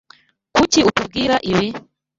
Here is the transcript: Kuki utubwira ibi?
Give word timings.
Kuki 0.55 0.79
utubwira 0.89 1.35
ibi? 1.51 1.67